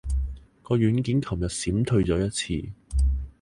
[0.63, 2.73] 個軟件尋日閃退咗一次